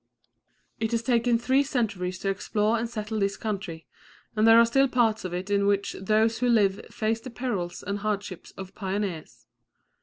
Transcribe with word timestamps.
It 0.79 0.89
has 0.93 1.03
taken 1.03 1.37
three 1.37 1.61
centuries 1.61 2.17
to 2.17 2.29
explore 2.29 2.79
and 2.79 2.89
settle 2.89 3.19
this 3.19 3.37
country, 3.37 3.85
and 4.35 4.47
there 4.47 4.59
are 4.59 4.65
still 4.65 4.87
parts 4.87 5.25
of 5.25 5.31
it 5.31 5.51
in 5.51 5.67
which 5.67 5.93
those 5.99 6.39
who 6.39 6.49
live 6.49 6.83
face 6.89 7.19
the 7.19 7.29
perils 7.29 7.83
and 7.83 7.99
hardships 7.99 8.49
of 8.57 8.73
pioneers. 8.73 9.45